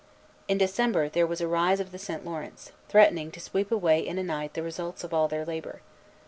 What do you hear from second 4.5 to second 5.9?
the results of all their labor.